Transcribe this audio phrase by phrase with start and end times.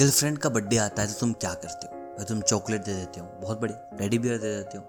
[0.00, 1.98] Girlfriend का birthday आता है तो तुम क्या करते हो?
[2.16, 4.84] भाई तुम चॉकलेट दे देते हो, बहुत बड़े रेडी बियर दे देते हो।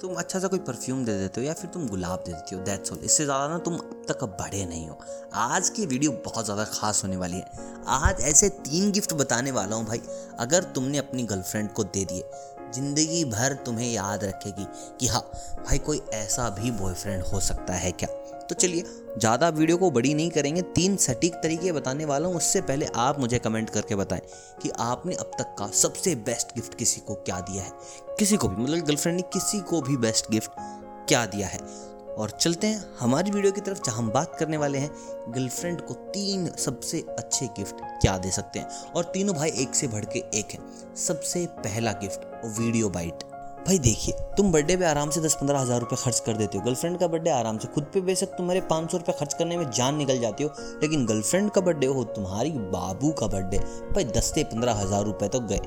[0.00, 2.62] तुम अच्छा सा कोई परफ्यूम दे देते हो या फिर तुम गुलाब दे देते हो
[2.64, 4.98] दैट्स ऑल इससे ज़्यादा ना तुम अब तक बड़े नहीं हो।
[5.34, 7.64] आज की वीडियो बहुत ज़्यादा खास होने वाली है।
[7.98, 10.02] आज ऐसे तीन गिफ्ट बताने वाला हूँ भाई।
[10.38, 12.22] अगर तुमने अपनी गर्लफ्रेंड को दे दिए
[12.74, 14.66] ज़िंदगी भर तुम्हें याद रखेगी
[15.00, 15.20] कि हाँ
[15.66, 18.08] भाई कोई ऐसा भी बॉयफ्रेंड हो सकता है क्या?
[18.48, 18.82] तो चलिए,
[19.18, 23.18] ज़्यादा वीडियो को बड़ी नहीं करेंगे, तीन सटीक तरीके बताने वाला हूँ। उससे पहले आप
[23.20, 24.22] मुझे कमेंट करके बताएँ
[24.62, 27.70] कि आपने अब तक का सबसे बेस्ट गिफ्ट किसी को क्या दिया है?
[28.18, 30.50] किसी को भी मतलब गर्लफ्रेंड ने किसी को भी बेस्ट गिफ्ट
[31.08, 31.58] क्या दिया है?
[32.16, 34.90] और चलते हैं हमारी वीडियो की तरफ़, जहाँ हम बात करने वाले हैं।
[35.28, 38.68] गर्लफ्रेंड को तीन सबसे अच्छे गिफ्ट क्या दे सकते हैं?
[38.96, 42.20] और तीनों भाई एक से बढ़ के एक हैं। सबसे पहला गिफ्ट
[42.58, 43.18] वीडियो बाइट
[43.66, 46.64] भाई देखिए, तुम बर्थडे पे आराम से दस पंद्रह हज़ार रुपये खर्च कर देते हो।
[46.64, 49.70] गर्लफ्रेंड का बर्थडे आराम से। खुद पे बेशक तुम्हारे पाँच सौ रुपये खर्च करने में
[49.70, 50.50] जान निकल जाती हो,
[50.82, 53.58] लेकिन गर्लफ्रेंड का बर्थडे हो, तुम्हारी बाबू का बर्थडे
[53.94, 55.60] भाई दस से पंद्रह हज़ार रुपये तो गए।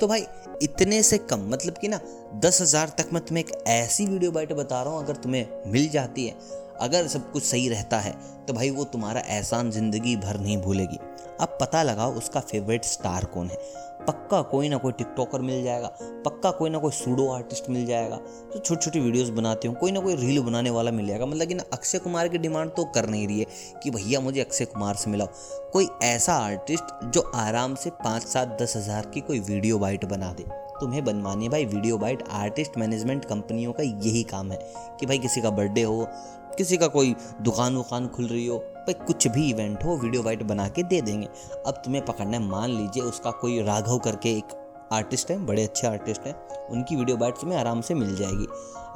[0.00, 0.26] तो भाई,
[0.62, 2.00] इतने से कम मतलब कि ना,
[2.36, 5.88] दस हज़ार तक मैं तुम्हें एक ऐसी वीडियो बैठे बता रहा हूँ, अगर तुम्हें मिल
[5.88, 8.12] जाती है। अगर सब कुछ सही रहता है
[8.46, 10.98] तो भाई वो तुम्हारा एहसान ज़िंदगी भर नहीं भूलेगी।
[11.40, 13.56] अब पता लगाओ उसका फेवरेट स्टार कौन है।
[14.00, 15.88] पक्का कोई ना कोई टिकटॉकर मिल जाएगा,
[16.24, 19.92] पक्का कोई ना कोई सूडो आर्टिस्ट मिल जाएगा, जो छोटी छोटी वीडियोस बनाते हो, कोई
[19.92, 22.84] ना कोई रील बनाने वाला मिल जाएगा। मतलब कि ना, अक्षय कुमार की डिमांड तो
[22.84, 23.46] कर नहीं रही है
[23.82, 25.28] कि भैया मुझे अक्षय कुमार से मिलाओ।
[25.72, 30.32] कोई ऐसा आर्टिस्ट जो आराम से पाँच सात दस हज़ार की कोई वीडियो बाइट बना
[30.32, 30.46] दे।
[30.80, 34.58] तुम्हें बनवानी भाई वीडियो बाइट आर्टिस्ट मैनेजमेंट कंपनियों का यही काम है
[35.00, 36.06] कि भाई किसी का बर्थडे हो
[36.54, 40.42] किसी का कोई दुकान वुकान खुल रही हो, भाई कुछ भी इवेंट हो वीडियो वाइट
[40.42, 41.28] बना के दे देंगे।
[41.66, 44.60] अब तुम्हें पकड़ना है, मान लीजिए उसका कोई राघव करके एक
[44.92, 46.34] आर्टिस्ट हैं, बड़े अच्छे आर्टिस्ट हैं,
[46.70, 48.46] उनकी वीडियो बाइट तुम्हें आराम से मिल जाएगी।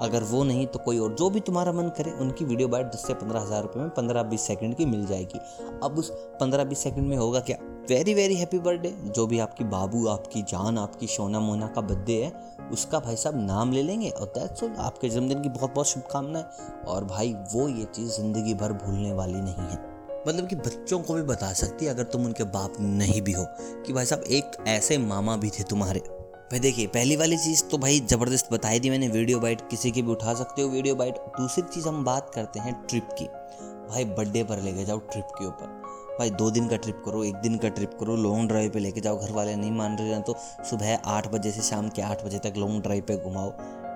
[0.01, 3.07] अगर वो नहीं तो कोई और, जो भी तुम्हारा मन करे, उनकी वीडियो बाइट दस
[3.07, 5.39] से पंद्रह हज़ार रुपये में पंद्रह बीस सेकंड की मिल जाएगी।
[5.83, 7.57] अब उस पंद्रह बीस सेकंड में होगा क्या?
[7.89, 8.91] Very very happy birthday.
[9.07, 12.33] जो भी आपकी बाबू, आपकी जान, आपकी सोना मोना का बर्थडे है,
[12.73, 16.45] उसका भाई साहब नाम ले लेंगे और दैट्स ऑल आपके जन्मदिन की बहुत बहुत शुभकामनाएँ।
[16.87, 19.98] और भाई, वो ये चीज़ ज़िंदगी भर भूलने वाली नहीं है।
[20.29, 23.47] मतलब कि बच्चों को भी बता सकती है, अगर तुम उनके बाप नहीं भी हो,
[23.87, 26.01] कि भाई साहब, एक ऐसे मामा भी थे तुम्हारे।
[26.51, 30.03] भाई देखिए, पहली वाली चीज़ तो भाई ज़बरदस्त बताई थी मैंने, वीडियो बाइट, किसी की
[30.03, 33.25] भी उठा सकते हो वीडियो बाइट। दूसरी चीज़ हम बात करते हैं ट्रिप की।
[33.91, 35.67] भाई बर्थडे पर लेके जाओ ट्रिप के ऊपर।
[36.19, 39.01] भाई दो दिन का ट्रिप करो, एक दिन का ट्रिप करो, लॉन्ग ड्राइव पे लेके
[39.01, 40.35] जाओ घर वाले नहीं मान रहे हैं तो
[40.71, 43.53] सुबह आठ बजे से शाम के आठ बजे तक लॉन्ग ड्राइव पे घुमाओ।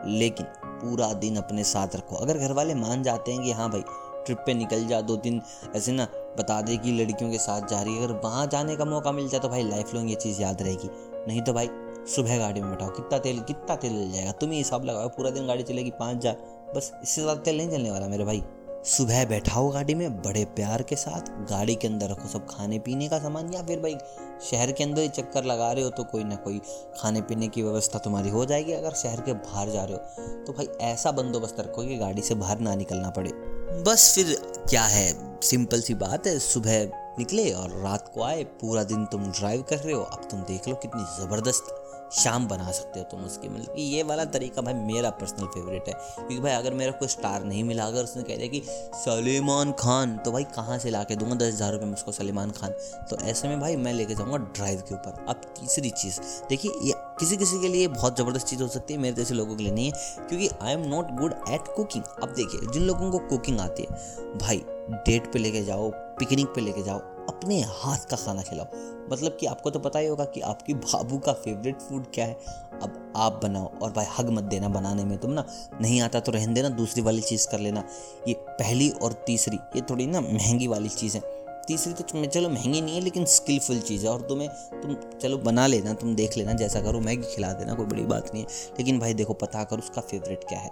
[0.06, 3.82] लेकिन पूरा दिन अपने साथ रखो। अगर घर वाले मान जाते हैं कि हाँ भाई
[4.26, 5.40] ट्रिप पे निकल जा, दो दिन
[5.76, 6.06] ऐसे ना
[6.38, 9.28] बता दे कि लड़कियों के साथ जा रही है। अगर वहाँ जाने का मौका मिल
[9.28, 10.88] जाए तो भाई लाइफ लॉन्ग ये चीज़ याद रहेगी।
[11.28, 11.68] नहीं तो भाई,
[12.08, 14.32] सुबह गाड़ी में बैठाओ, कितना तेल कितना तेल ले जाएगा?
[14.32, 17.70] तुम ही हिसाब लगाओ, पूरा दिन गाड़ी चलेगी, पाँच हज़ार बस इससे ज़्यादा तेल नहीं
[17.70, 18.42] चलने वाला मेरे भाई।
[18.86, 23.08] सुबह बैठाओ गाड़ी में, बड़े प्यार के साथ, गाड़ी के अंदर रखो सब खाने पीने
[23.08, 23.96] का सामान, या फिर भाई
[24.42, 26.58] शहर के अंदर ही चक्कर लगा रहे हो तो कोई ना कोई
[26.96, 30.52] खाने पीने की व्यवस्था तुम्हारी हो जाएगी। अगर शहर के बाहर जा रहे हो तो
[30.52, 33.30] भाई ऐसा बंदोबस्त रखो कि गाड़ी से बाहर ना निकलना पड़े।
[33.72, 34.34] बस फिर
[34.68, 35.40] क्या है?
[35.40, 36.82] सिंपल सी बात है, सुबह
[37.18, 40.68] निकले और रात को आए, पूरा दिन तुम ड्राइव कर रहे हो, अब तुम देख
[40.68, 41.78] लो कितनी ज़बरदस्त
[42.14, 45.88] शाम बना सकते हो तुम उसकी। मतलब कि ये वाला तरीका भाई मेरा पर्सनल फेवरेट
[45.88, 48.62] है। क्योंकि भाई अगर मेरा कोई स्टार नहीं मिला, अगर उसने कह दिया कि
[48.96, 51.34] सलीमान खान तो भाई कहाँ से ला के दूँगा?
[51.34, 52.70] दस हज़ार रुपये में उसको सलीमान खान।
[53.10, 56.94] तो ऐसे में भाई मैं लेके जाऊँगा ड्राइव के ऊपर। अब तीसरी चीज़, देखिए ये
[57.22, 59.72] किसी किसी के लिए बहुत ज़बरदस्त चीज़ हो सकती है, मेरे जैसे लोगों के लिए
[59.72, 63.60] नहीं है, क्योंकि I am not good at cooking अब देखिए, जिन लोगों को कुकिंग
[63.60, 68.42] आती है, भाई डेट पे लेके जाओ पिकनिक पे लेके जाओ, अपने हाथ का खाना
[68.42, 68.66] खिलाओ।
[69.12, 72.36] मतलब कि आपको तो पता ही होगा कि आपकी बाबू का फेवरेट फ़ूड क्या है।
[72.82, 75.44] अब आप बनाओ, और भाई हग मत देना बनाने में तुम ना।
[75.80, 77.84] नहीं आता तो रहने देना, दूसरी वाली चीज़ कर लेना।
[78.28, 82.80] ये पहली और तीसरी, ये थोड़ी ना महँगी वाली चीज़ है। तीसरी तो चलो महँगी
[82.80, 86.52] नहीं है, लेकिन स्किलफुल चीज़ है। और तुम्हें, तुम, चलो बना लेना, तुम देख लेना,
[86.52, 89.78] जैसा करो, मैगी खिला देना, कोई बड़ी बात नहीं है। लेकिन भाई देखो पता कर
[89.78, 90.70] उसका फेवरेट क्या है?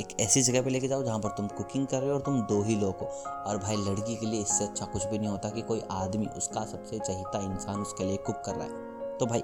[0.00, 2.40] एक ऐसी जगह पे लेके जाओ, जहाँ पर तुम कुकिंग कर रहे हो और तुम
[2.40, 3.06] दो ही लोग हो।
[3.46, 6.64] और भाई लड़की के लिए इससे अच्छा कुछ भी नहीं होता कि कोई आदमी उसका
[6.64, 8.72] सबसे चहीता इंसान उसके लिए कुक कर रहा है।
[9.18, 9.42] तो भाई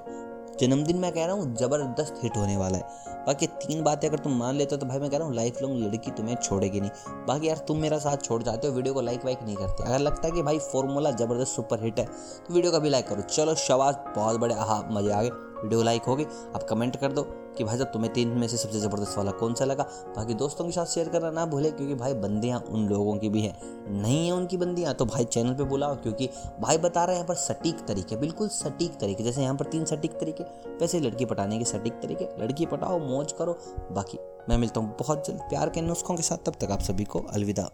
[0.61, 4.33] जन्मदिन मैं कह रहा हूँ, ज़बरदस्त हिट होने वाला है। बाकी तीन बातें अगर तुम
[4.33, 6.91] मान लेते हो तो भाई मैं कह रहा हूँ लाइफ लॉन्ग लड़की तुम्हें छोड़ेगी नहीं।
[7.27, 9.99] बाकी यार, तुम मेरा साथ छोड़ जाते हो वीडियो को लाइक वाइक नहीं करते। अगर
[9.99, 13.23] लगता है कि भाई फॉर्मूला ज़बरदस्त सुपर हिट है तो वीडियो का भी लाइक करो।
[13.25, 15.31] चलो शवाज बहुत बड़े, आहा, मज़े आ गए।
[15.67, 16.25] वीडियो लाइक होगी,
[16.55, 17.23] आप कमेंट कर दो
[17.57, 19.83] कि भाई साहब तुम्हें तीन में से सबसे ज़बरदस्त वाला कौन सा लगा।
[20.17, 23.41] बाकी दोस्तों के साथ शेयर करना ना भूले, क्योंकि भाई बंदियाँ उन लोगों की भी
[23.41, 23.55] हैं।
[23.93, 26.29] नहीं है उनकी बंदियाँ तो भाई चैनल पे बुलाओ, क्योंकि
[26.61, 29.85] भाई बता रहे हैं यहाँ पर सटीक तरीके, बिल्कुल सटीक तरीके, जैसे यहाँ पर तीन
[29.85, 30.45] सटीक तरीके,
[30.81, 33.59] वैसे लड़की पटाने के सटीक तरीके। लड़की पटाओ, मौज करो,
[33.93, 37.05] बाकी मैं मिलता हूँ बहुत जल्द प्यार के नुस्खों के साथ, तब तक आप सभी
[37.05, 37.69] को अलविदा।